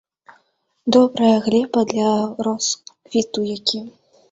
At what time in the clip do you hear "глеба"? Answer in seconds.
1.49-1.79